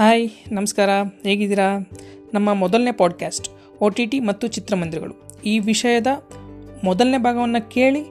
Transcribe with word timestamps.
Hi, 0.00 0.30
ನಮಸ್ಕಾರ, 0.52 0.90
ಹೇಗಿದ್ದೀರಾ? 1.24 1.90
ನಮ್ಮ 2.34 2.52
ಮೊದಲನೇ 2.52 2.92
ಪಾಡ್ಕ್ಯಾಸ್ಟ್ 2.92 3.48
ಒ 3.80 3.88
ಟಿ 3.88 4.06
ಟಿ 4.06 4.20
ಮತ್ತು 4.20 4.46
ಚಿತ್ರಮಂದಿರಗಳು. 4.46 5.42
ಈ 5.44 5.58
ವಿಷಯದ 5.58 6.06
ಮೊದಲನೇ 6.84 7.18
ಭಾಗವನ್ನು 7.18 7.70
ಕೇಳಿ, 7.70 8.02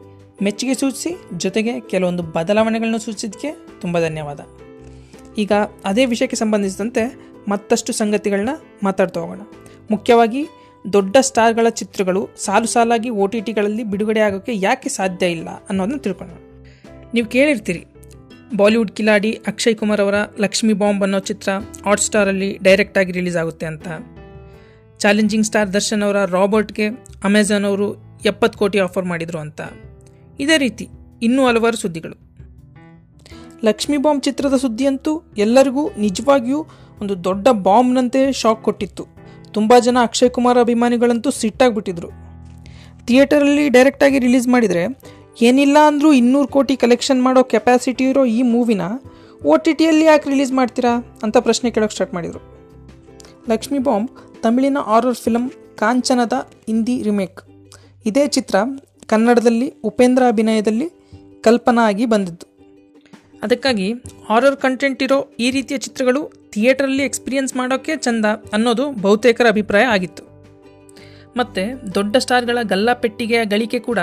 ಮೆಚ್ಚುಗೆ 0.44 0.74
ಸೂಚಿಸಿ, 0.74 1.16
ಜೊತೆಗೆ 1.38 1.80
ಕೆಲವೊಂದು 1.80 2.24
ಬದಲಾವಣೆಗಳನ್ನು 2.24 3.00
ಸೂಚಿಸಿದ್ದಕ್ಕೆ 3.00 3.80
ತುಂಬ 3.82 4.00
ಧನ್ಯವಾದ. 4.00 4.40
ಈಗ 5.38 5.52
ಅದೇ 5.86 6.06
ವಿಷಯಕ್ಕೆ 6.06 6.38
ಸಂಬಂಧಿಸಿದಂತೆ 6.38 7.16
ಮತ್ತಷ್ಟು 7.48 7.94
ಸಂಗತಿಗಳನ್ನ 7.94 8.50
ಮಾತಾಡ್ತಾ 8.84 9.20
ಹೋಗೋಣ. 9.20 9.42
ಮುಖ್ಯವಾಗಿ, 9.92 10.48
ದೊಡ್ಡ 10.94 11.18
ಸ್ಟಾರ್ಗಳ 11.20 11.70
ಚಿತ್ರಗಳು 11.70 12.30
ಸಾಲು 12.38 12.68
ಸಾಲಾಗಿ 12.68 13.10
ಒ 13.10 13.28
ಟಿ 13.28 13.42
ಟಿಗಳಲ್ಲಿ 13.42 13.84
ಬಿಡುಗಡೆ 13.84 14.20
ಆಗೋಕ್ಕೆ 14.20 14.52
ಯಾಕೆ 14.56 14.90
ಸಾಧ್ಯ 14.90 15.32
ಇಲ್ಲ 15.32 15.50
ಅನ್ನೋದನ್ನ 15.50 15.98
ತಿಳ್ಕೊಳ್ಳೋಣ. 15.98 16.38
ನೀವು 17.14 17.28
ಕೇಳಿರ್ತೀರಿ 17.28 17.86
ಬಾಲಿವುಡ್ 18.56 18.92
ಕಿಲಾಡಿ 18.92 19.32
ಅಕ್ಷಯ್ 19.32 19.76
ಕುಮಾರ್ 19.76 20.02
ಅವರ 20.02 20.14
ಲಕ್ಷ್ಮಿ 20.40 20.74
ಬಾಂಬ್ 20.74 21.04
ಅನ್ನೋ 21.04 21.20
ಚಿತ್ರ 21.20 21.50
ಹಾಟ್ 21.86 22.00
ಸ್ಟಾರಲ್ಲಿ 22.00 22.58
ಡೈರೆಕ್ಟಾಗಿ 22.64 23.12
ರಿಲೀಸ್ 23.12 23.38
ಆಗುತ್ತೆ 23.38 23.66
ಅಂತ. 23.66 23.88
ಚಾಲೆಂಜಿಂಗ್ 25.00 25.46
ಸ್ಟಾರ್ 25.46 25.74
ದರ್ಶನ್ 25.74 26.04
ಅವರ 26.04 26.26
ರಾಬರ್ಟ್ಗೆ 26.26 26.88
ಅಮೆಝಾನ್ 27.24 27.66
ಅವರು 27.66 27.96
ಎಪ್ಪತ್ತು 28.26 28.60
ಕೋಟಿ 28.60 28.80
ಆಫರ್ 28.80 29.06
ಮಾಡಿದರು 29.06 29.40
ಅಂತ. 29.40 29.62
ಇದೇ 30.40 30.58
ರೀತಿ 30.58 30.90
ಇನ್ನೂ 31.22 31.46
ಹಲವಾರು 31.46 31.78
ಸುದ್ದಿಗಳು. 31.78 32.30
ಲಕ್ಷ್ಮಿ 33.66 33.98
ಬಾಂಬ್ 33.98 34.24
ಚಿತ್ರದ 34.24 34.58
ಸುದ್ದಿಯಂತೂ 34.58 35.24
ಎಲ್ಲರಿಗೂ 35.38 35.90
ನಿಜವಾಗಿಯೂ 35.98 36.66
ಒಂದು 37.02 37.24
ದೊಡ್ಡ 37.24 37.48
ಬಾಂಬ್ನಂತೆ 37.48 38.32
ಶಾಕ್ 38.32 38.64
ಕೊಟ್ಟಿತ್ತು. 38.64 39.08
ತುಂಬ 39.52 39.80
ಜನ 39.80 39.98
ಅಕ್ಷಯ್ 40.02 40.30
ಕುಮಾರ್ 40.30 40.58
ಅಭಿಮಾನಿಗಳಂತೂ 40.58 41.32
ಸಿಟ್ಟಾಗಿಬಿಟ್ಟಿದ್ರು. 41.32 42.08
ಥಿಯೇಟರಲ್ಲಿ 43.06 43.70
ಡೈರೆಕ್ಟಾಗಿ 43.70 44.20
ರಿಲೀಸ್ 44.20 44.48
ಮಾಡಿದರೆ 44.48 44.84
ಏನಿಲ್ಲ 45.48 45.78
ಅಂದರೂ 45.90 46.10
ಇನ್ನೂರು 46.14 46.48
ಕೋಟಿ 46.48 46.76
ಕಲೆಕ್ಷನ್ 46.76 47.22
ಮಾಡೋ 47.22 47.44
ಕೆಪಾಸಿಟಿ 47.44 48.06
ಇರೋ 48.12 48.26
ಈ 48.26 48.42
ಮೂವಿನ 48.54 48.82
ಓ 49.46 49.54
ಟಿ 49.58 49.74
ಟಿಯಲ್ಲಿ 49.74 50.06
ಯಾಕೆ 50.06 50.30
ರಿಲೀಸ್ 50.30 50.52
ಮಾಡ್ತೀರಾ 50.52 50.94
ಅಂತ 51.24 51.38
ಪ್ರಶ್ನೆ 51.38 51.72
ಕೇಳೋಕೆ 51.72 51.94
ಸ್ಟಾರ್ಟ್ 51.94 52.14
ಮಾಡಿದರು. 52.14 52.42
ಲಕ್ಷ್ಮಿ 53.52 53.78
ಬಾಂಬ್ 53.78 54.10
ತಮಿಳಿನ 54.44 54.78
ಆರರ್ 54.96 55.16
ಫಿಲಮ್ 55.16 55.48
ಕಾಂಚನದ 55.82 56.34
ಹಿಂದಿ 56.68 57.04
ರಿಮೇಕ್ 57.04 57.40
ಇದೇ 58.06 58.28
ಚಿತ್ರ 58.28 58.56
ಕನ್ನಡದಲ್ಲಿ 59.08 59.68
ಉಪೇಂದ್ರ 59.90 60.24
ಅಭಿನಯದಲ್ಲಿ 60.28 60.88
ಕಲ್ಪನಾ 61.44 61.84
ಆಗಿ 61.86 62.06
ಬಂದಿದ್ದು. 62.06 62.46
ಅದಕ್ಕಾಗಿ 63.44 63.88
ಹಾರರ್ 64.30 64.58
ಕಂಟೆಂಟ್ 64.58 65.04
ಇರೋ 65.04 65.20
ಈ 65.40 65.50
ರೀತಿಯ 65.52 65.78
ಚಿತ್ರಗಳು 65.78 66.22
ಥಿಯೇಟರಲ್ಲಿ 66.54 67.04
ಎಕ್ಸ್ಪೀರಿಯನ್ಸ್ 67.10 67.56
ಮಾಡೋಕ್ಕೆ 67.56 67.96
ಚಂದ 67.96 68.26
ಅನ್ನೋದು 68.54 68.86
ಬಹುತೇಕರ 69.06 69.48
ಅಭಿಪ್ರಾಯ 69.48 69.86
ಆಗಿತ್ತು. 69.96 70.24
ಮತ್ತು 71.38 71.94
ದೊಡ್ಡ 71.96 72.16
ಸ್ಟಾರ್ಗಳ 72.18 72.58
ಗಲ್ಲಾಪೆಟ್ಟಿಗೆಯ 72.62 73.46
ಗಳಿಕೆ 73.46 73.80
ಕೂಡ 73.80 74.00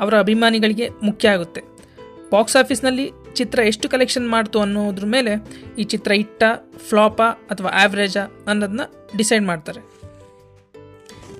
ಅವರ 0.00 0.14
ಅಭಿಮಾನಿಗಳಿಗೆ 0.18 0.88
ಮುಖ್ಯ 0.88 1.28
ಆಗುತ್ತೆ. 1.28 1.60
ಬಾಕ್ಸ್ 2.32 2.56
ಆಫೀಸ್ನಲ್ಲಿ 2.56 3.06
ಚಿತ್ರ 3.34 3.58
ಎಷ್ಟು 3.58 3.88
ಕಲೆಕ್ಷನ್ 3.88 4.28
ಮಾಡ್ತು 4.28 4.60
ಅನ್ನೋದ್ರ 4.60 5.04
ಮೇಲೆ 5.06 5.32
ಈ 5.78 5.84
ಚಿತ್ರ 5.84 6.12
ಇಟ್ಟ, 6.12 6.42
ಫ್ಲಾಪಾ 6.88 7.28
ಅಥವಾ 7.50 7.70
ಆ್ಯಾವ್ರೇಜಾ 7.70 8.24
ಅನ್ನೋದನ್ನ 8.46 8.80
ಡಿಸೈಡ್ 9.16 9.44
ಮಾಡ್ತಾರೆ. 9.44 9.80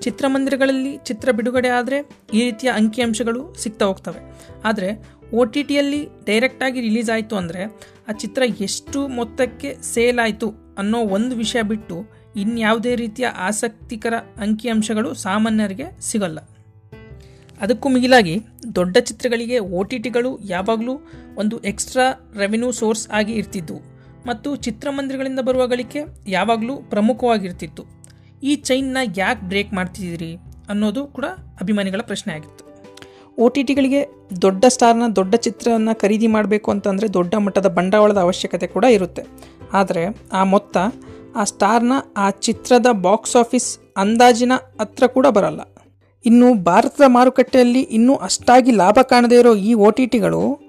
ಚಿತ್ರಮಂದಿರಗಳಲ್ಲಿ 0.01 0.97
ಚಿತ್ರ 0.97 1.31
ಬಿಡುಗಡೆ 1.31 1.69
ಆದರೆ 1.69 1.97
ಈ 2.33 2.43
ರೀತಿಯ 2.43 2.69
ಅಂಕಿಅಂಶಗಳು 2.69 3.55
ಸಿಗ್ತಾ 3.63 3.85
ಹೋಗ್ತವೆ. 3.85 4.21
ಆದರೆ 4.63 4.89
ಒ 5.33 5.43
ಟಿ 5.43 5.63
ಟಿಯಲ್ಲಿ 5.63 6.09
ಡೈರೆಕ್ಟಾಗಿ 6.25 6.81
ರಿಲೀಸ್ 6.81 7.09
ಆಯಿತು 7.09 7.35
ಅಂದರೆ 7.35 7.63
ಆ 8.09 8.11
ಚಿತ್ರ 8.11 8.41
ಎಷ್ಟು 8.59 9.07
ಮೊತ್ತಕ್ಕೆ 9.07 9.75
ಸೇಲ್ 9.93 10.19
ಆಯಿತು 10.19 10.75
ಅನ್ನೋ 10.77 10.99
ಒಂದು 10.99 11.35
ವಿಷಯ 11.35 11.61
ಬಿಟ್ಟು 11.61 12.18
ಇನ್ಯಾವುದೇ 12.35 12.95
ರೀತಿಯ 12.95 13.27
ಆಸಕ್ತಿಕರ 13.47 14.15
ಅಂಕಿಅಂಶಗಳು 14.37 15.13
ಸಾಮಾನ್ಯರಿಗೆ 15.13 16.01
ಸಿಗಲ್ಲ. 16.01 16.39
ಅದಕ್ಕೂ 17.61 17.89
ಮಿಗಿಲಾಗಿ 17.89 18.35
ದೊಡ್ಡ 18.75 18.97
ಚಿತ್ರಗಳಿಗೆ 18.97 19.59
ಒ 19.59 19.83
ಟಿ 19.83 19.97
ಟಿಗಳು 19.97 20.39
ಯಾವಾಗಲೂ 20.45 20.93
ಒಂದು 21.37 21.59
ಎಕ್ಸ್ಟ್ರಾ 21.59 22.05
ರೆವೆನ್ಯೂ 22.37 22.71
ಸೋರ್ಸ್ 22.71 23.09
ಆಗಿ 23.09 23.33
ಇರ್ತಿದ್ವು 23.33 23.79
ಮತ್ತು 24.27 24.55
ಚಿತ್ರಮಂದಿರಗಳಿಂದ 24.55 25.39
ಬರುವ 25.39 25.67
ಗಳಿಕೆ 25.67 26.01
ಯಾವಾಗಲೂ 26.27 26.75
ಪ್ರಮುಖವಾಗಿರ್ತಿತ್ತು. 26.77 27.83
ಈ 28.43 28.55
ಚೈನ್ನ 28.55 28.97
ಯಾಕೆ 29.17 29.45
ಬ್ರೇಕ್ 29.45 29.73
ಮಾಡ್ತಿದ್ದೀರಿ 29.73 30.31
ಅನ್ನೋದು 30.69 31.05
ಕೂಡ 31.07 31.25
ಅಭಿಮಾನಿಗಳ 31.61 32.01
ಪ್ರಶ್ನೆ 32.01 32.33
ಆಗಿತ್ತು 32.33 32.65
ಒ 33.37 33.47
ಟಿ 33.49 33.63
ಟಿಗಳಿಗೆ 33.63 34.07
ದೊಡ್ಡ 34.41 34.65
ಸ್ಟಾರ್ನ 34.67 35.03
ದೊಡ್ಡ 35.15 35.35
ಚಿತ್ರವನ್ನು 35.35 35.99
ಖರೀದಿ 35.99 36.27
ಮಾಡಬೇಕು 36.27 36.71
ಅಂತಂದರೆ 36.71 37.13
ದೊಡ್ಡ 37.13 37.33
ಮಟ್ಟದ 37.35 37.67
ಬಂಡವಾಳದ 37.67 38.17
ಅವಶ್ಯಕತೆ 38.17 38.67
ಕೂಡ 38.67 38.83
ಇರುತ್ತೆ. 38.83 39.23
ಆದರೆ 39.73 40.03
ಆ 40.31 40.43
ಮೊತ್ತ 40.43 40.77
ಆ 41.35 41.43
ಸ್ಟಾರ್ನ 41.43 41.93
ಆ 42.17 42.29
ಚಿತ್ರದ 42.29 42.91
ಬಾಕ್ಸ್ 42.91 43.35
ಆಫೀಸ್ 43.35 43.79
ಅಂದಾಜಿನ 43.97 44.53
ಹತ್ರ 44.81 45.07
ಕೂಡ 45.07 45.27
ಬರಲ್ಲ. 45.27 45.61
ಇನ್ನು 46.25 46.53
ಭಾರತದ 46.53 47.03
ಮಾರುಕಟ್ಟೆಯಲ್ಲಿ 47.07 47.79
ಇನ್ನೂ 47.79 48.15
ಅಷ್ಟಾಗಿ 48.15 48.71
ಲಾಭ 48.71 48.99
ಕಾಣದೇ 49.01 49.39
ಇರೋ 49.39 49.55
ಈ 49.55 49.73
ಒ 49.73 49.89
ಟಿ 49.89 50.05
ಟಿಗಳು 50.05 50.59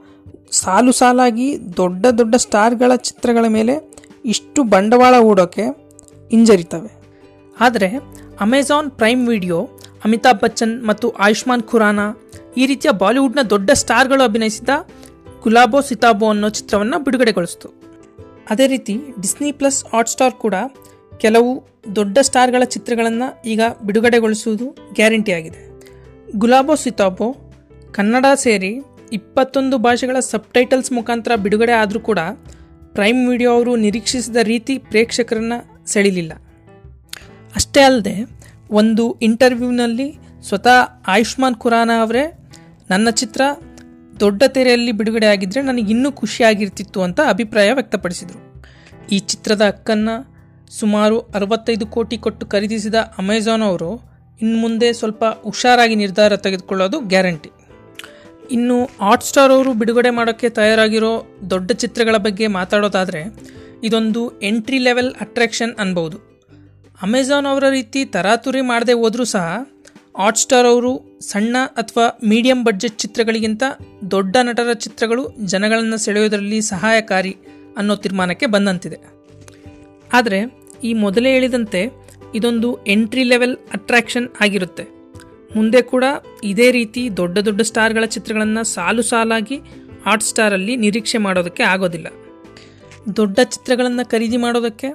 ಸಾಲು 0.50 0.92
ಸಾಲಾಗಿ 0.92 1.58
ದೊಡ್ಡ 1.76 2.06
ದೊಡ್ಡ 2.06 2.34
ಸ್ಟಾರ್ಗಳ 2.34 2.94
ಚಿತ್ರಗಳ 2.96 3.44
ಮೇಲೆ 3.48 3.74
ಇಷ್ಟು 4.24 4.62
ಬಂಡವಾಳ 4.62 5.14
ಹೂಡೋಕ್ಕೆ 5.18 5.64
ಹಿಂಜರಿತವೆ. 6.30 6.90
ಆದರೆ 7.60 7.88
Amazon 8.40 8.90
Prime 8.90 9.28
Video, 9.28 9.68
Amitabh 10.04 10.40
Bachchan 10.40 10.86
ಮತ್ತು 10.88 11.10
ಆಯುಷ್ಮಾನ್ 11.10 11.62
ಖುರಾನಾ 11.62 12.06
ಈ 12.56 12.66
ರೀತಿಯ 12.66 12.90
ಬಾಲಿವುಡ್ನ 12.90 13.42
ದೊಡ್ಡ 13.50 13.70
ಸ್ಟಾರ್ಗಳು 13.70 14.22
ಅಭಿನಯಿಸಿದ 14.22 14.70
ಗುಲಾಬೋ 15.42 15.80
ಸಿತಾಬೋ 15.80 16.28
ಅನ್ನೋ 16.28 16.48
ಚಿತ್ರವನ್ನು 16.48 17.04
ಬಿಡುಗಡೆಗೊಳಿಸಿತು. 17.04 17.79
ಅದೇ 18.48 18.66
ರೀತಿ 18.66 18.94
ಡಿಸ್ನಿ 19.20 19.52
ಪ್ಲಸ್ 19.52 19.84
ಹಾಟ್ಸ್ಟಾರ್ 19.84 20.32
ಕೂಡ 20.32 20.54
ಕೆಲವು 21.18 21.50
ದೊಡ್ಡ 21.96 22.18
ಸ್ಟಾರ್ಗಳ 22.18 22.64
ಚಿತ್ರಗಳನ್ನು 22.64 23.42
ಈಗ 23.44 23.60
ಬಿಡುಗಡೆಗೊಳಿಸುವುದು 23.84 24.66
ಗ್ಯಾರಂಟಿ 24.92 25.32
ಆಗಿದೆ. 25.32 25.60
ಗುಲಾಬೋ 26.36 26.74
ಸಿತಾಬೋ, 26.74 27.28
ಕನ್ನಡ 27.92 28.26
ಸೇರಿ 28.34 28.72
ಇಪ್ಪತ್ತೊಂದು 29.12 29.78
ಭಾಷೆಗಳ 29.78 30.18
ಸಬ್ಟೈಟಲ್ಸ್ 30.20 30.92
ಮುಖಾಂತರ 30.92 31.36
ಬಿಡುಗಡೆ 31.36 31.72
ಆದರೂ 31.72 32.00
ಕೂಡ 32.00 32.18
ಪ್ರೈಮ್ 32.92 33.28
ವಿಡಿಯೋ 33.28 33.52
ಅವರು 33.52 33.76
ನಿರೀಕ್ಷಿಸಿದ 33.76 34.36
ರೀತಿ 34.36 34.78
ಪ್ರೇಕ್ಷಕರನ್ನು 34.78 35.88
ಸೆಳಿಲಿಲ್ಲ. 35.92 36.32
ಅಷ್ಟೇ 37.54 37.80
ಅಲ್ಲದೆ, 37.80 38.16
ಒಂದು 38.70 39.18
ಇಂಟರ್ವ್ಯೂನಲ್ಲಿ 39.22 40.18
ಸ್ವತಃ 40.48 40.78
ಆಯುಷ್ಮಾನ್ 41.06 41.54
ಖುರಾನ 41.54 41.90
ಅವರೇ 42.00 42.24
ನನ್ನ 42.90 43.10
ಚಿತ್ರ 43.10 43.42
ದೊಡ್ಡ 44.20 44.42
ತೆರೆಯಲ್ಲಿ 44.56 44.92
ಬಿಡುಗಡೆ 44.92 45.26
ಆಗಿದ್ದರೆ 45.26 45.60
ನನಗೆ 45.62 45.90
ಇನ್ನೂ 45.94 46.10
ಖುಷಿಯಾಗಿರ್ತಿತ್ತು 46.12 46.98
ಅಂತ 47.02 47.20
ಅಭಿಪ್ರಾಯ 47.28 47.72
ವ್ಯಕ್ತಪಡಿಸಿದರು. 47.72 48.40
ಈ 49.14 49.18
ಚಿತ್ರದ 49.30 49.62
ಹಕ್ಕನ್ನು 49.70 50.14
ಸುಮಾರು 50.78 51.16
ಅರವತ್ತೈದು 51.36 51.86
ಕೋಟಿ 51.86 52.16
ಕೊಟ್ಟು 52.18 52.44
ಖರೀದಿಸಿದ 52.46 52.98
ಅಮೆಝಾನ್ 53.18 53.64
ಅವರು 53.68 53.90
ಇನ್ನು 54.40 54.58
ಮುಂದೆ 54.60 54.88
ಸ್ವಲ್ಪ 54.92 55.24
ಹುಷಾರಾಗಿ 55.44 55.94
ನಿರ್ಧಾರ 55.94 56.36
ತೆಗೆದುಕೊಳ್ಳೋದು 56.36 56.98
ಗ್ಯಾರಂಟಿ. 57.12 57.50
ಇನ್ನು 58.50 58.76
ಹಾಟ್ಸ್ಟಾರ್ 58.84 59.52
ಅವರು 59.52 59.72
ಬಿಡುಗಡೆ 59.80 60.10
ಮಾಡೋಕ್ಕೆ 60.10 60.48
ತಯಾರಾಗಿರೋ 60.58 61.12
ದೊಡ್ಡ 61.50 61.70
ಚಿತ್ರಗಳ 61.72 62.16
ಬಗ್ಗೆ 62.26 62.46
ಮಾತಾಡೋದಾದರೆ 62.58 63.22
ಇದೊಂದು 63.84 64.22
ಎಂಟ್ರಿ 64.40 64.78
ಲೆವೆಲ್ 64.78 65.10
ಅಟ್ರ್ಯಾಕ್ಷನ್ 65.20 65.74
ಅನ್ಬೋದು. 65.78 66.16
ಅಮೆಝಾನ್ 67.02 67.46
ಅವರ 67.46 67.64
ರೀತಿ 67.70 68.00
ತರಾತುರಿ 68.04 68.62
ಮಾಡದೆ 68.70 68.94
ಹೋದರೂ 69.02 69.24
ಸಹ 69.24 69.46
ಹಾಟ್ಸ್ಟಾರ್ 70.20 70.66
ಅವರು 70.66 71.18
ಸಣ್ಣ 71.20 71.56
ಅಥವಾ 71.76 72.18
ಮೀಡಿಯಂ 72.24 72.64
ಬಡ್ಜೆಟ್ 72.64 72.98
ಚಿತ್ರಗಳಿಗಿಂತ 72.98 73.62
ದೊಡ್ಡ 74.10 74.36
ನಟರ 74.42 74.72
ಚಿತ್ರಗಳು 74.72 75.22
ಜನಗಳನ್ನು 75.44 75.96
ಸೆಳೆಯೋದರಲ್ಲಿ 75.96 76.60
ಸಹಾಯಕಾರಿ 76.60 77.36
ಅನ್ನೋ 77.76 77.96
ತೀರ್ಮಾನಕ್ಕೆ 77.96 78.46
ಬಂದಂತಿದೆ. 78.46 78.98
ಆದರೆ 80.12 80.40
ಈ 80.84 80.92
ಮೊದಲೇ 80.94 81.32
ಹೇಳಿದಂತೆ 81.32 81.80
ಇದೊಂದು 82.34 82.84
ಎಂಟ್ರಿ 82.86 83.24
ಲೆವೆಲ್ 83.24 83.56
ಅಟ್ರಾಕ್ಷನ್ 83.56 84.28
ಆಗಿರುತ್ತೆ. 84.40 84.84
ಮುಂದೆ 85.56 85.82
ಕೂಡ 85.82 86.04
ಇದೇ 86.44 86.70
ರೀತಿ 86.70 87.16
ದೊಡ್ಡ 87.16 87.38
ದೊಡ್ಡ 87.38 87.60
ಸ್ಟಾರ್ಗಳ 87.60 88.04
ಚಿತ್ರಗಳನ್ನು 88.04 88.64
ಸಾಲು 88.64 89.02
ಸಾಲಾಗಿ 89.02 89.56
ಹಾಟ್ಸ್ಟಾರಲ್ಲಿ 90.06 90.76
ನಿರೀಕ್ಷೆ 90.76 91.18
ಮಾಡೋದಕ್ಕೆ 91.18 91.62
ಆಗೋದಿಲ್ಲ. 91.62 92.08
ದೊಡ್ಡ 93.16 93.38
ಚಿತ್ರಗಳನ್ನು 93.44 94.10
ಖರೀದಿ 94.10 94.36
ಮಾಡೋದಕ್ಕೆ 94.36 94.88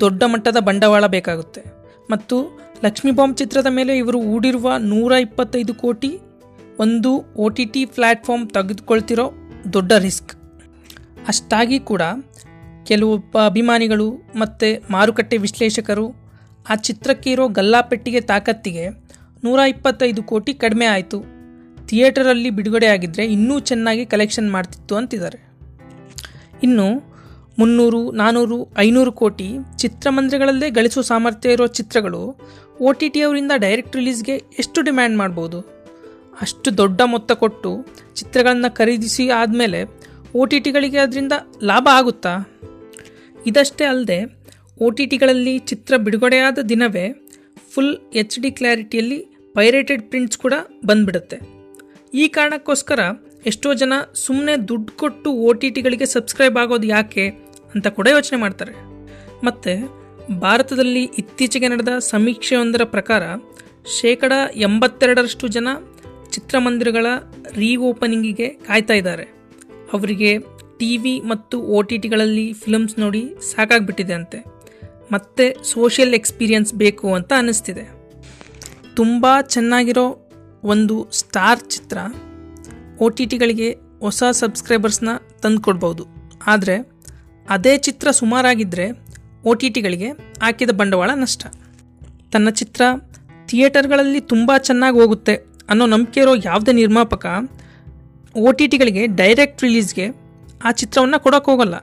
ದೊಡ್ಡ 0.00 0.22
ಮಟ್ಟದ 0.26 0.56
ಬಂಡವಾಳ 0.60 1.06
ಬೇಕಾಗುತ್ತೆ. 1.06 1.83
ಮತ್ತು 2.10 2.36
ಲಕ್ಷ್ಮಿ 2.84 3.10
ಬಾಂಬ್ 3.10 3.36
ಚಿತ್ರದ 3.36 3.66
ಮೇಲೆ 3.66 3.92
ಇವರು 3.98 4.18
ಹೂಡಿರುವ 4.20 4.68
ನೂರ 4.92 5.12
ಇಪ್ಪತ್ತೈದು 5.26 5.74
ಕೋಟಿ 5.74 6.10
ಒಂದು 6.78 7.10
ಒ 7.36 7.48
ಟಿ 7.48 7.64
ಟಿ 7.64 7.82
ಪ್ಲ್ಯಾಟ್ಫಾರ್ಮ್ 7.96 8.46
ತೆಗೆದುಕೊಳ್ತಿರೋ 8.48 9.26
ದೊಡ್ಡ 9.72 9.92
ರಿಸ್ಕ್. 10.06 10.32
ಅಷ್ಟಾಗಿ 11.28 11.78
ಕೂಡ 11.90 12.02
ಕೆಲವೊಬ್ಬ 12.86 13.34
ಅಭಿಮಾನಿಗಳು 13.50 14.08
ಮತ್ತು 14.36 14.68
ಮಾರುಕಟ್ಟೆ 14.92 15.36
ವಿಶ್ಲೇಷಕರು 15.36 16.06
ಆ 16.70 16.74
ಚಿತ್ರಕ್ಕೆ 16.86 17.30
ಇರೋ 17.30 17.48
ಗಲ್ಲಾಪೆಟ್ಟಿಗೆ 17.48 18.20
ತಾಕತ್ತಿಗೆ 18.32 18.84
ನೂರ 19.44 19.60
ಇಪ್ಪತ್ತೈದು 19.72 20.22
ಕೋಟಿ 20.22 20.52
ಕಡಿಮೆ 20.54 20.86
ಆಯಿತು. 20.86 21.18
ಥಿಯೇಟರಲ್ಲಿ 21.88 22.50
ಬಿಡುಗಡೆ 22.50 22.86
ಆಗಿದ್ದರೆ 22.86 23.24
ಇನ್ನೂ 23.26 23.60
ಚೆನ್ನಾಗಿ 23.70 24.04
ಕಲೆಕ್ಷನ್ 24.06 24.50
ಮಾಡ್ತಿತ್ತು 24.50 24.94
ಅಂತಿದ್ದಾರೆ. 24.96 25.38
ಇನ್ನು 26.62 26.86
ಮುನ್ನೂರು 27.58 28.00
ನಾನ್ನೂರು 28.20 28.56
ಐನೂರು 28.84 29.12
ಕೋಟಿ 29.20 29.48
ಚಿತ್ರಮಂದಿರಗಳಲ್ಲೇ 29.82 30.68
ಗಳಿಸೋ 30.76 31.02
ಸಾಮರ್ಥ್ಯ 31.10 31.56
ಇರೋ 31.56 31.66
ಚಿತ್ರಗಳು 31.78 32.22
ಒ 32.86 32.92
ಟಿ 33.00 33.08
ಟಿ 33.14 33.20
ಅವರಿಂದ 33.26 33.52
ಡೈರೆಕ್ಟ್ 33.64 33.96
ರಿಲೀಸ್ಗೆ 33.98 34.34
ಎಷ್ಟು 34.62 34.78
ಡಿಮ್ಯಾಂಡ್ 34.88 35.16
ಮಾಡ್ಬೋದು? 35.20 35.58
ಅಷ್ಟು 36.44 36.68
ದೊಡ್ಡ 36.80 37.00
ಮೊತ್ತ 37.12 37.32
ಕೊಟ್ಟು 37.42 37.70
ಚಿತ್ರಗಳನ್ನು 38.18 38.70
ಖರೀದಿಸಿ 38.78 39.24
ಆದಮೇಲೆ 39.40 39.80
ಒ 40.40 40.44
ಟಿ 40.52 40.58
ಟಿಗಳಿಗೆ 40.64 40.98
ಅದರಿಂದ 41.04 41.34
ಲಾಭ 41.70 41.86
ಆಗುತ್ತಾ? 41.98 42.32
ಇದಷ್ಟೇ 43.50 43.84
ಅಲ್ಲದೆ 43.92 44.18
ಒ 44.84 44.88
ಟಿ 44.96 45.06
ಟಿಗಳಲ್ಲಿ 45.12 45.54
ಚಿತ್ರ 45.70 45.94
ಬಿಡುಗಡೆಯಾದ 46.06 46.58
ದಿನವೇ 46.72 47.06
ಫುಲ್ 47.72 47.94
ಎಚ್ 48.22 48.38
ಡಿ 48.44 48.50
ಕ್ಲಾರಿಟಿಯಲ್ಲಿ 48.58 49.20
ಪೈರೇಟೆಡ್ 49.54 50.02
ಪ್ರಿಂಟ್ಸ್ 50.10 50.38
ಕೂಡ 50.44 50.54
ಬಂದ್ಬಿಡುತ್ತೆ. 50.90 51.38
ಈ 52.14 52.26
ಕಾರಣಕ್ಕೋಸ್ಕರ 52.36 53.00
ಎಷ್ಟೋ 53.50 53.70
ಜನ 53.80 53.92
ಸುಮ್ಮನೆ 54.24 54.54
ದುಡ್ಡು 54.68 54.92
ಕೊಟ್ಟು 55.00 55.30
ಒ 55.46 55.48
ಟಿ 55.62 55.68
ಟಿಗಳಿಗೆ 55.76 56.06
ಸಬ್ಸ್ಕ್ರೈಬ್ 56.16 56.58
ಆಗೋದು 56.62 56.86
ಯಾಕೆ? 56.96 57.24
ಅಂತ 57.74 57.86
ಕೂಡ 57.86 58.08
ಯೋಚನೆ 58.10 58.40
ಮಾಡ್ತಾರೆ. 58.40 58.72
ಮತ್ತು 59.44 60.04
ಭಾರತದಲ್ಲಿ 60.40 61.04
ಇತ್ತೀಚೆಗೆ 61.04 61.68
ನಡೆದ 61.68 61.98
ಸಮೀಕ್ಷೆಯೊಂದರ 61.98 62.84
ಪ್ರಕಾರ 62.84 63.22
ಶೇಕಡ 64.00 64.32
ಎಂಬತ್ತೆರಡರಷ್ಟು 64.54 65.48
ಜನ 65.48 65.68
ಚಿತ್ರಮಂದಿರಗಳ 66.30 67.06
ರೀಓಪನಿಂಗಿಗೆ 67.52 68.48
ಕಾಯ್ತಾ 68.48 68.94
ಇದ್ದಾರೆ. 68.94 69.22
ಅವರಿಗೆ 69.92 70.38
ಟಿ 70.78 70.96
ವಿ 70.96 71.20
ಮತ್ತು 71.20 71.60
ಒ 71.60 71.82
ಟಿ 71.82 71.98
ಟಿಗಳಲ್ಲಿ 71.98 72.52
ಫಿಲಮ್ಸ್ 72.52 72.98
ನೋಡಿ 72.98 73.34
ಸಾಕಾಗ್ಬಿಟ್ಟಿದೆ 73.40 74.12
ಅಂತೆ. 74.12 74.44
ಮತ್ತೆ 75.12 75.56
ಸೋಷಿಯಲ್ 75.62 76.14
ಎಕ್ಸ್ಪೀರಿಯನ್ಸ್ 76.14 76.74
ಬೇಕು 76.74 77.14
ಅಂತ 77.14 77.32
ಅನ್ನಿಸ್ತಿದೆ. 77.36 77.90
ತುಂಬ 78.96 79.26
ಚೆನ್ನಾಗಿರೋ 79.40 80.30
ಒಂದು 80.64 81.10
ಸ್ಟಾರ್ 81.10 81.60
ಚಿತ್ರ 81.60 81.98
ಒ 83.00 83.08
ಟಿ 83.08 83.26
ಟಿಗಳಿಗೆ 83.26 83.76
ಹೊಸ 84.00 84.22
ಸಬ್ಸ್ಕ್ರೈಬರ್ಸ್ನ 84.30 85.08
ತಂದುಕೊಡ್ಬೋದು. 85.42 86.06
ಆದರೆ 86.46 86.93
ಅದೇ 87.48 87.78
ಚಿತ್ರ 87.78 88.10
ಸುಮಾರಾಗಿದ್ದರೆ 88.10 88.86
ಒ 89.44 89.54
ಟಿ 89.54 89.68
ಟಿಗಳಿಗೆ 89.68 90.08
ಹಾಕಿದ 90.42 90.70
ಬಂಡವಾಳ 90.70 91.10
ನಷ್ಟ. 91.14 91.46
ತನ್ನ 92.32 92.50
ಚಿತ್ರ 92.50 92.82
ಥಿಯೇಟರ್ಗಳಲ್ಲಿ 93.46 94.20
ತುಂಬ 94.20 94.56
ಚೆನ್ನಾಗಿ 94.58 94.98
ಹೋಗುತ್ತೆ 94.98 95.34
ಅನ್ನೋ 95.68 95.86
ನಂಬಿಕೆ 95.86 96.20
ಇರೋ 96.20 96.34
ಯಾವುದೇ 96.44 96.72
ನಿರ್ಮಾಪಕ 96.72 97.26
ಒ 98.36 98.52
ಟಿ 98.52 98.66
ಟಿಗಳಿಗೆ 98.68 99.06
ಡೈರೆಕ್ಟ್ 99.06 99.62
ರಿಲೀಸ್ಗೆ 99.62 100.06
ಆ 100.64 100.70
ಚಿತ್ರವನ್ನು 100.72 101.22
ಕೊಡೋಕ್ಕೋಗಲ್ಲ 101.22 101.74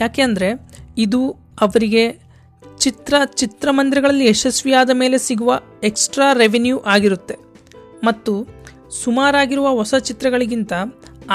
ಯಾಕೆ 0.00 0.22
ಅಂದರೆ 0.22 0.48
ಇದು 0.98 1.20
ಅವರಿಗೆ 1.60 2.30
ಚಿತ್ರ 2.78 3.14
ಚಿತ್ರಮಂದಿರಗಳಲ್ಲಿ 3.34 4.26
ಯಶಸ್ವಿಯಾದ 4.26 4.90
ಮೇಲೆ 4.90 5.18
ಸಿಗುವ 5.18 5.60
ಎಕ್ಸ್ಟ್ರಾ 5.82 6.32
ರೆವಿನ್ಯೂ 6.32 6.78
ಆಗಿರುತ್ತೆ. 6.78 7.34
ಮತ್ತು 8.04 8.46
ಸುಮಾರಾಗಿರುವ 8.90 9.68
ಹೊಸ 9.68 9.94
ಚಿತ್ರಗಳಿಗಿಂತ 9.94 10.72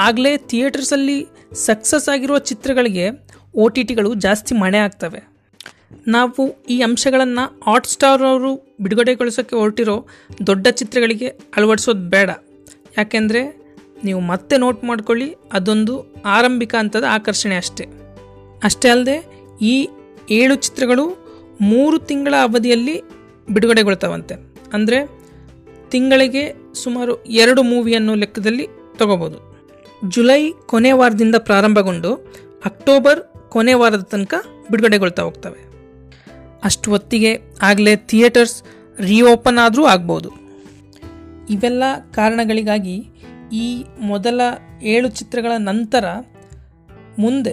ಆಗಲೇ 0.04 0.32
ಥಿಯೇಟರ್ಸಲ್ಲಿ 0.50 1.18
ಸಕ್ಸಸ್ 1.66 2.08
ಆಗಿರೋ 2.14 2.36
ಚಿತ್ರಗಳಿಗೆ 2.50 3.06
ಒ 3.62 3.66
ಟಿ 3.74 3.82
ಟಿಗಳು 3.88 4.10
ಜಾಸ್ತಿ 4.24 4.52
ಮಣೆ 4.62 4.78
ಆಗ್ತವೆ. 4.86 5.20
ನಾವು 6.14 6.42
ಈ 6.74 6.76
ಅಂಶಗಳನ್ನು 6.86 7.44
ಹಾಟ್ಸ್ಟಾರ್ 7.66 8.24
ಅವರು 8.30 8.50
ಬಿಡುಗಡೆಗೊಳಿಸೋಕ್ಕೆ 8.84 9.54
ಹೊರಟಿರೋ 9.60 9.96
ದೊಡ್ಡ 10.48 10.66
ಚಿತ್ರಗಳಿಗೆ 10.80 11.28
ಅಳವಡಿಸೋದು 11.56 12.04
ಬೇಡ. 12.14 12.30
ಯಾಕೆಂದರೆ 12.98 13.42
ನೀವು 14.06 14.20
ಮತ್ತೆ 14.32 14.54
ನೋಟ್ 14.64 14.82
ಮಾಡ್ಕೊಳ್ಳಿ, 14.88 15.28
ಅದೊಂದು 15.58 15.94
ಆರಂಭಿಕ 16.36 16.72
ಹಂತದ 16.80 17.06
ಆಕರ್ಷಣೆ 17.16 17.56
ಅಷ್ಟೇ. 17.62 17.84
ಅಷ್ಟೇ 18.68 18.88
ಅಲ್ಲದೆ 18.94 19.16
ಈ 19.72 19.74
ಏಳು 20.40 20.54
ಚಿತ್ರಗಳು 20.66 21.04
ಮೂರು 21.72 21.96
ತಿಂಗಳ 22.08 22.34
ಅವಧಿಯಲ್ಲಿ 22.48 22.96
ಬಿಡುಗಡೆಗೊಳ್ತಾವಂತೆ. 23.48 24.34
ಅಂದರೆ 24.76 24.98
ತಿಂಗಳಿಗೆ 25.92 26.44
ಸುಮಾರು 26.82 27.12
ಎರಡು 27.42 27.60
ಮೂವಿಯನ್ನು 27.72 28.14
ಲೆಕ್ಕದಲ್ಲಿ 28.22 28.66
ತಗೋಬೋದು. 29.00 29.38
ಜುಲೈ 30.14 30.42
ಕೊನೆ 30.66 30.92
ವಾರದಿಂದ 30.92 31.36
ಪ್ರಾರಂಭಗೊಂಡು 31.48 32.10
ಅಕ್ಟೋಬರ್ 32.64 33.20
ಕೊನೆ 33.48 33.74
ವಾರದ 33.74 34.02
ತನಕ 34.02 34.34
ಬಿಡುಗಡೆಗೊಳ್ತಾ 34.70 35.22
ಹೋಗ್ತವೆ. 35.22 35.60
ಅಷ್ಟು 36.64 36.90
ಹೊತ್ತಿಗೆ 36.90 37.30
ಆಗಲೇ 37.62 37.96
ಥಿಯೇಟರ್ಸ್ 37.96 38.56
ರೀಓಪನ್ 39.00 39.58
ಆದರೂ 39.58 39.84
ಆಗ್ಬೋದು. 39.86 40.30
ಇವೆಲ್ಲ 41.50 41.84
ಕಾರಣಗಳಿಗಾಗಿ 42.14 42.96
ಈ 43.52 43.66
ಮೊದಲ 44.00 44.40
ಏಳು 44.82 45.08
ಚಿತ್ರಗಳ 45.08 45.52
ನಂತರ 45.58 46.04
ಮುಂದೆ 47.18 47.52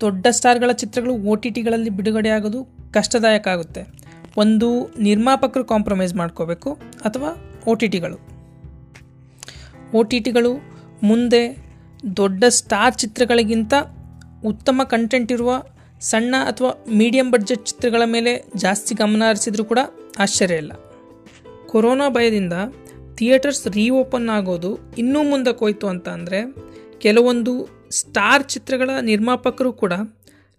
ದೊಡ್ಡ 0.00 0.26
ಸ್ಟಾರ್ಗಳ 0.30 0.70
ಚಿತ್ರಗಳು 0.72 1.14
ಒ 1.30 1.34
ಟಿ 1.34 1.50
ಟಿಗಳಲ್ಲಿ 1.50 1.90
ಬಿಡುಗಡೆ 1.90 2.28
ಆಗೋದು 2.28 2.60
ಕಷ್ಟದಾಯಕ 2.92 3.48
ಆಗುತ್ತೆ. 3.48 3.82
ಒಂದು 4.36 4.68
ನಿರ್ಮಾಪಕರು 4.98 5.64
ಕಾಂಪ್ರಮೈಸ್ 5.64 6.14
ಮಾಡ್ಕೋಬೇಕು 6.14 6.70
ಅಥವಾ 7.04 7.30
ಒ 7.66 7.74
ಟಿ 7.74 7.88
ಟಿಗಳು 7.88 8.18
ಒ 9.98 10.02
ಟಿ 10.02 10.20
ಟಿಗಳು 10.20 10.52
ಮುಂದೆ 11.02 11.42
ದೊಡ್ಡ 12.12 12.44
ಸ್ಟಾರ್ 12.44 12.96
ಚಿತ್ರಗಳಿಗಿಂತ 12.96 13.74
ಉತ್ತಮ 14.44 14.80
ಕಂಟೆಂಟ್ 14.84 15.32
ಇರುವ 15.32 15.62
ಸಣ್ಣ 16.00 16.34
ಅಥವಾ 16.46 16.84
ಮೀಡಿಯಂ 16.88 17.30
ಬಡ್ಜೆಟ್ 17.30 17.66
ಚಿತ್ರಗಳ 17.66 18.02
ಮೇಲೆ 18.04 18.44
ಜಾಸ್ತಿ 18.56 18.94
ಗಮನ 18.94 19.22
ಹರಿಸಿದ್ರೂ 19.28 19.64
ಕೂಡ 19.64 19.78
ಆಶ್ಚರ್ಯ 20.18 20.54
ಇಲ್ಲ. 20.54 20.72
ಕೊರೋನಾ 21.66 22.08
ಭಯದಿಂದ 22.08 22.52
ಥಿಯೇಟರ್ಸ್ 23.16 23.66
ರೀಓಪನ್ 23.66 24.28
ಆಗೋದು 24.28 24.78
ಇನ್ನೂ 24.98 25.22
ಮುಂದಕ್ಕೆ 25.22 25.64
ಹೋಯ್ತು 25.64 25.86
ಅಂತ 25.86 26.08
ಅಂದರೆ 26.08 26.40
ಕೆಲವೊಂದು 26.98 27.52
ಸ್ಟಾರ್ 27.90 28.44
ಚಿತ್ರಗಳ 28.48 28.90
ನಿರ್ಮಾಪಕರು 29.02 29.72
ಕೂಡ 29.72 29.92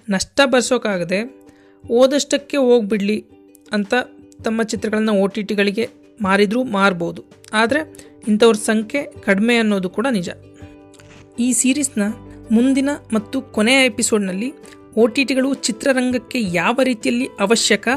ನಷ್ಟ 0.10 0.42
ಬರ್ಸೋಕ್ಕಾಗದೆ 0.46 1.20
ಓದಷ್ಟಕ್ಕೆ 1.92 2.58
ಹೋಗ್ಬಿಡಲಿ 2.58 3.20
ಅಂತ 3.74 3.94
ತಮ್ಮ 4.44 4.64
ಚಿತ್ರಗಳನ್ನು 4.64 5.14
ಒ 5.14 5.28
ಟಿ 5.28 5.44
ಟಿಗಳಿಗೆ 5.44 5.90
ಮಾರಿದರೂ 6.22 6.64
ಮಾರ್ಬೋದು. 6.64 7.24
ಆದರೆ 7.54 7.82
ಇಂಥವ್ರ 8.28 8.56
ಸಂಖ್ಯೆ 8.56 9.06
ಕಡಿಮೆ 9.22 9.58
ಅನ್ನೋದು 9.58 9.90
ಕೂಡ 9.90 10.08
ನಿಜ. 10.12 10.30
ಈ 11.40 11.54
ಸೀರೀಸ್ನ 11.54 12.02
ಮುಂದಿನ 12.52 12.90
ಮತ್ತು 13.14 13.42
ಕೊನೆಯ 13.42 13.86
ಎಪಿಸೋಡ್ನಲ್ಲಿ 13.86 14.54
ಒ 14.96 15.08
ಟಿ 15.08 15.26
ಟಿಗಳು 15.26 15.54
ಚಿತ್ರರಂಗಕ್ಕೆ 15.54 16.42
ಯಾವ 16.42 16.80
ರೀತಿಯಲ್ಲಿ 16.84 17.28
ಅವಶ್ಯಕ 17.40 17.88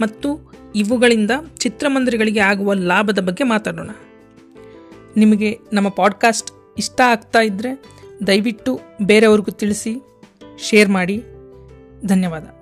ಮತ್ತು 0.00 0.52
ಇವುಗಳಿಂದ 0.76 1.30
ಚಿತ್ರಮಂದಿರಗಳಿಗೆ 1.58 2.40
ಆಗುವ 2.40 2.72
ಲಾಭದ 2.72 3.18
ಬಗ್ಗೆ 3.18 3.44
ಮಾತಾಡೋಣ. 3.44 3.90
ನಿಮಗೆ 5.16 5.58
ನಮ್ಮ 5.72 5.88
ಪಾಡ್ಕಾಸ್ಟ್ 5.88 6.74
ಇಷ್ಟ 6.78 7.00
ಆಗ್ತಾ 7.00 7.40
ಇದ್ದರೆ 7.40 7.82
ದಯವಿಟ್ಟು 8.26 8.80
ಬೇರೆಯವ್ರಿಗೂ 9.02 9.50
ತಿಳಿಸಿ, 9.50 9.96
ಶೇರ್ 10.58 10.88
ಮಾಡಿ. 10.88 11.22
ಧನ್ಯವಾದ. 12.06 12.55